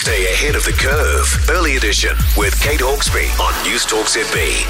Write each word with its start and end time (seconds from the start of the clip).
Stay 0.00 0.32
ahead 0.32 0.56
of 0.56 0.64
the 0.64 0.72
curve. 0.72 1.50
Early 1.50 1.76
edition 1.76 2.16
with 2.34 2.58
Kate 2.62 2.80
Hawkesby 2.80 3.38
on 3.38 3.68
News 3.68 3.84
Talk 3.84 4.06
ZB. 4.06 4.64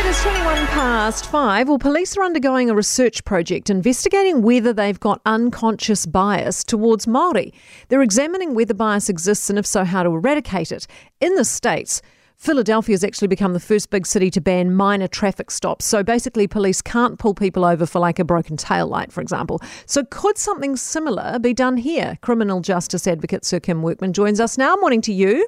It 0.00 0.06
is 0.06 0.18
21 0.22 0.66
past 0.68 1.26
five. 1.26 1.68
Well, 1.68 1.78
police 1.78 2.16
are 2.16 2.22
undergoing 2.22 2.70
a 2.70 2.74
research 2.74 3.22
project 3.26 3.68
investigating 3.68 4.40
whether 4.40 4.72
they've 4.72 4.98
got 4.98 5.20
unconscious 5.26 6.06
bias 6.06 6.64
towards 6.64 7.04
Māori. 7.04 7.52
They're 7.88 8.00
examining 8.00 8.54
whether 8.54 8.72
bias 8.72 9.10
exists 9.10 9.50
and 9.50 9.58
if 9.58 9.66
so, 9.66 9.84
how 9.84 10.04
to 10.04 10.08
eradicate 10.08 10.72
it. 10.72 10.86
In 11.20 11.34
the 11.34 11.44
States, 11.44 12.00
Philadelphia 12.42 12.94
has 12.94 13.04
actually 13.04 13.28
become 13.28 13.52
the 13.52 13.60
first 13.60 13.88
big 13.88 14.04
city 14.04 14.28
to 14.28 14.40
ban 14.40 14.74
minor 14.74 15.06
traffic 15.06 15.48
stops. 15.48 15.84
So 15.84 16.02
basically, 16.02 16.48
police 16.48 16.82
can't 16.82 17.16
pull 17.16 17.34
people 17.34 17.64
over 17.64 17.86
for 17.86 18.00
like 18.00 18.18
a 18.18 18.24
broken 18.24 18.56
tail 18.56 18.88
light, 18.88 19.12
for 19.12 19.20
example. 19.20 19.60
So 19.86 20.02
could 20.02 20.36
something 20.36 20.74
similar 20.74 21.38
be 21.38 21.54
done 21.54 21.76
here? 21.76 22.18
Criminal 22.20 22.60
justice 22.60 23.06
advocate 23.06 23.44
Sir 23.44 23.60
Kim 23.60 23.80
Workman 23.80 24.12
joins 24.12 24.40
us 24.40 24.58
now. 24.58 24.74
Morning 24.74 25.00
to 25.02 25.12
you. 25.12 25.46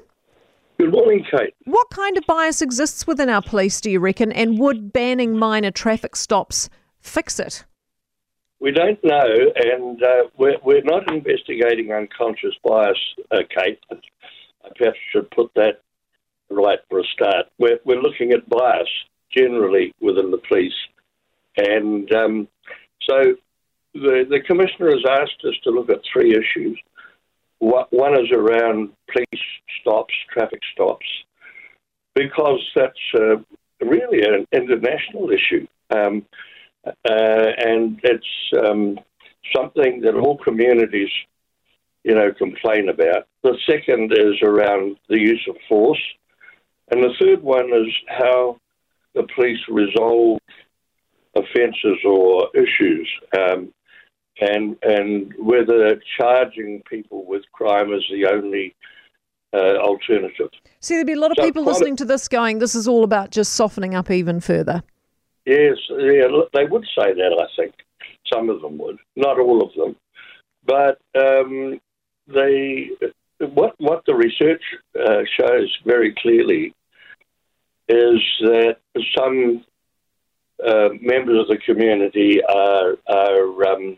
Good 0.79 0.93
morning, 0.93 1.25
Kate. 1.29 1.53
What 1.65 1.89
kind 1.89 2.17
of 2.17 2.25
bias 2.27 2.61
exists 2.61 3.05
within 3.05 3.27
our 3.27 3.41
police, 3.41 3.81
do 3.81 3.91
you 3.91 3.99
reckon? 3.99 4.31
And 4.31 4.57
would 4.57 4.93
banning 4.93 5.37
minor 5.37 5.71
traffic 5.71 6.15
stops 6.15 6.69
fix 7.01 7.41
it? 7.41 7.65
We 8.61 8.71
don't 8.71 9.03
know, 9.03 9.51
and 9.53 10.01
uh, 10.01 10.29
we're, 10.37 10.59
we're 10.63 10.81
not 10.83 11.11
investigating 11.11 11.91
unconscious 11.91 12.55
bias, 12.63 12.97
uh, 13.31 13.39
Kate. 13.53 13.79
I 13.91 14.69
perhaps 14.77 14.97
should 15.11 15.29
put 15.31 15.53
that 15.55 15.81
right 16.49 16.79
for 16.89 16.99
a 16.99 17.03
start. 17.13 17.45
We're, 17.57 17.79
we're 17.85 18.01
looking 18.01 18.31
at 18.31 18.49
bias 18.49 18.89
generally 19.35 19.93
within 19.99 20.31
the 20.31 20.41
police, 20.47 20.73
and 21.57 22.11
um, 22.13 22.47
so 23.09 23.35
the, 23.93 24.25
the 24.29 24.41
commissioner 24.45 24.91
has 24.91 25.03
asked 25.09 25.43
us 25.45 25.55
to 25.63 25.71
look 25.71 25.89
at 25.89 26.01
three 26.11 26.31
issues. 26.31 26.77
One 27.59 28.19
is 28.19 28.29
around 28.31 28.89
police 29.11 29.43
stops, 29.81 30.13
traffic 30.31 30.59
stops, 30.73 31.05
because 32.13 32.61
that's 32.75 32.93
uh, 33.15 33.37
really 33.81 34.21
an 34.21 34.45
international 34.51 35.31
issue. 35.31 35.65
Um, 35.89 36.25
uh, 36.85 36.91
and 37.09 37.99
it's 38.03 38.65
um, 38.65 38.99
something 39.55 40.01
that 40.01 40.15
all 40.15 40.37
communities, 40.37 41.09
you 42.03 42.13
know, 42.13 42.31
complain 42.33 42.89
about. 42.89 43.27
The 43.43 43.57
second 43.67 44.11
is 44.13 44.41
around 44.43 44.97
the 45.09 45.19
use 45.19 45.45
of 45.49 45.55
force. 45.67 46.01
And 46.91 47.03
the 47.03 47.13
third 47.19 47.41
one 47.41 47.71
is 47.73 47.93
how 48.07 48.57
the 49.13 49.27
police 49.35 49.59
resolve 49.69 50.39
offences 51.35 51.97
or 52.05 52.49
issues. 52.55 53.09
Um, 53.37 53.73
and 54.41 54.75
and 54.83 55.33
whether 55.39 55.99
charging 56.19 56.81
people 56.89 57.25
with 57.25 57.43
crime 57.53 57.93
is 57.93 58.03
the 58.11 58.27
only 58.29 58.75
uh, 59.53 59.77
alternative. 59.77 60.49
See, 60.81 60.95
there'd 60.95 61.07
be 61.07 61.13
a 61.13 61.19
lot 61.19 61.31
of 61.31 61.37
so 61.37 61.43
people 61.43 61.63
listening 61.63 61.95
to 61.97 62.05
this 62.05 62.27
going, 62.27 62.59
"This 62.59 62.75
is 62.75 62.87
all 62.87 63.03
about 63.03 63.31
just 63.31 63.53
softening 63.53 63.95
up 63.95 64.11
even 64.11 64.39
further." 64.39 64.83
Yes, 65.45 65.77
yeah, 65.89 66.27
they 66.53 66.65
would 66.65 66.85
say 66.97 67.13
that. 67.13 67.37
I 67.39 67.47
think 67.55 67.75
some 68.33 68.49
of 68.49 68.61
them 68.61 68.77
would, 68.79 68.97
not 69.15 69.39
all 69.39 69.63
of 69.63 69.73
them, 69.75 69.95
but 70.65 70.99
um, 71.15 71.79
they 72.27 72.89
what 73.53 73.75
what 73.79 74.03
the 74.05 74.15
research 74.15 74.61
uh, 74.99 75.23
shows 75.39 75.77
very 75.85 76.13
clearly 76.15 76.73
is 77.87 78.21
that 78.41 78.77
some 79.17 79.63
uh, 80.65 80.89
members 81.01 81.41
of 81.41 81.47
the 81.47 81.57
community 81.65 82.41
are 82.43 82.95
are 83.07 83.73
um, 83.73 83.97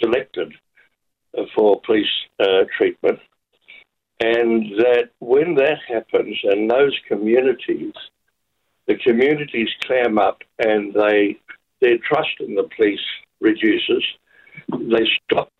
selected 0.00 0.54
for 1.54 1.80
police 1.82 2.06
uh, 2.40 2.64
treatment, 2.76 3.18
and 4.20 4.78
that 4.78 5.10
when 5.18 5.54
that 5.54 5.78
happens 5.86 6.38
in 6.44 6.68
those 6.68 6.98
communities, 7.08 7.92
the 8.86 8.96
communities 8.96 9.68
clam 9.82 10.18
up 10.18 10.42
and 10.58 10.94
they 10.94 11.38
their 11.80 11.98
trust 11.98 12.40
in 12.40 12.54
the 12.54 12.68
police 12.76 13.04
reduces. 13.40 14.02
They 14.68 15.06
stop 15.24 15.52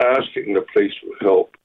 asking 0.00 0.54
the 0.54 0.64
police 0.72 0.94
for 1.02 1.24
help 1.24 1.56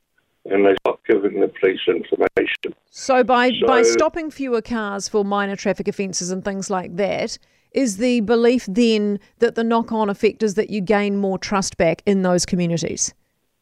and 0.45 0.65
they 0.65 0.75
stop 0.81 0.99
giving 1.07 1.39
the 1.39 1.47
police 1.59 1.79
information. 1.87 2.75
So 2.89 3.23
by 3.23 3.49
so, 3.49 3.67
by 3.67 3.83
stopping 3.83 4.29
fewer 4.31 4.61
cars 4.61 5.07
for 5.07 5.23
minor 5.23 5.55
traffic 5.55 5.87
offences 5.87 6.31
and 6.31 6.43
things 6.43 6.69
like 6.69 6.95
that, 6.97 7.37
is 7.71 7.97
the 7.97 8.21
belief 8.21 8.65
then 8.67 9.19
that 9.39 9.55
the 9.55 9.63
knock 9.63 9.91
on 9.91 10.09
effect 10.09 10.43
is 10.43 10.55
that 10.55 10.69
you 10.69 10.81
gain 10.81 11.17
more 11.17 11.37
trust 11.37 11.77
back 11.77 12.03
in 12.05 12.21
those 12.21 12.45
communities? 12.45 13.13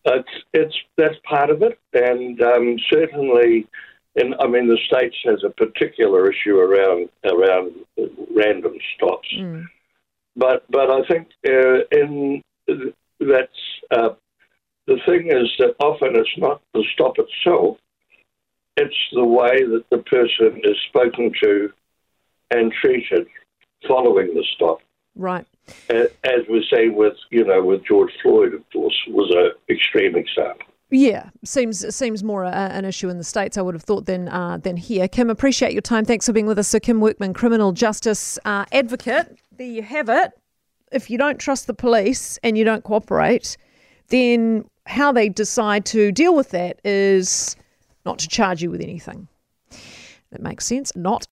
It's, 0.03 0.29
it's 0.53 0.75
that's 0.97 1.15
part 1.23 1.51
of 1.51 1.61
it, 1.61 1.79
and 1.93 2.41
um, 2.41 2.77
certainly, 2.91 3.67
in, 4.15 4.33
I 4.39 4.47
mean, 4.47 4.67
the 4.67 4.79
states 4.87 5.15
has 5.25 5.43
a 5.45 5.49
particular 5.51 6.31
issue 6.31 6.57
around 6.57 7.09
around 7.23 7.71
random 8.35 8.73
stops, 8.95 9.27
mm. 9.37 9.65
but 10.35 10.65
but 10.71 10.89
I 10.89 11.05
think 11.07 11.27
uh, 11.47 11.85
in 11.91 12.41
that's 13.19 13.49
uh, 13.91 14.09
the 14.87 14.99
thing 15.05 15.27
is 15.27 15.49
that 15.59 15.75
often 15.79 16.15
it's 16.15 16.37
not 16.37 16.61
the 16.73 16.83
stop 16.93 17.15
itself; 17.17 17.77
it's 18.77 18.95
the 19.13 19.25
way 19.25 19.63
that 19.63 19.85
the 19.89 19.99
person 19.99 20.61
is 20.63 20.77
spoken 20.89 21.31
to 21.41 21.71
and 22.51 22.71
treated 22.71 23.27
following 23.87 24.33
the 24.33 24.45
stop. 24.55 24.79
Right. 25.15 25.45
As 25.89 26.47
we 26.49 26.65
say 26.71 26.89
with 26.89 27.15
you 27.29 27.45
know 27.45 27.63
with 27.63 27.85
George 27.85 28.11
Floyd, 28.21 28.53
of 28.53 28.63
course, 28.71 28.95
was 29.07 29.33
an 29.35 29.51
extreme 29.73 30.15
example. 30.15 30.65
Yeah, 30.89 31.29
seems 31.45 31.95
seems 31.95 32.21
more 32.21 32.43
a, 32.43 32.51
an 32.51 32.83
issue 32.83 33.07
in 33.07 33.17
the 33.17 33.23
states. 33.23 33.57
I 33.57 33.61
would 33.61 33.75
have 33.75 33.83
thought 33.83 34.05
than 34.05 34.27
uh, 34.27 34.57
than 34.57 34.75
here. 34.75 35.07
Kim, 35.07 35.29
appreciate 35.29 35.71
your 35.71 35.81
time. 35.81 36.03
Thanks 36.03 36.25
for 36.25 36.33
being 36.33 36.45
with 36.45 36.59
us. 36.59 36.67
So, 36.67 36.79
Kim 36.79 36.99
Workman, 36.99 37.33
criminal 37.33 37.71
justice 37.71 38.37
uh, 38.43 38.65
advocate. 38.73 39.37
There 39.57 39.67
you 39.67 39.83
have 39.83 40.09
it. 40.09 40.33
If 40.91 41.09
you 41.09 41.17
don't 41.17 41.39
trust 41.39 41.67
the 41.67 41.73
police 41.73 42.37
and 42.43 42.57
you 42.57 42.65
don't 42.65 42.83
cooperate, 42.83 43.55
then 44.11 44.65
how 44.85 45.11
they 45.11 45.29
decide 45.29 45.85
to 45.87 46.11
deal 46.11 46.35
with 46.35 46.49
that 46.51 46.79
is 46.83 47.55
not 48.05 48.19
to 48.19 48.27
charge 48.27 48.61
you 48.61 48.69
with 48.69 48.81
anything. 48.81 49.27
That 50.31 50.41
makes 50.41 50.65
sense. 50.65 50.95
Not 50.95 51.27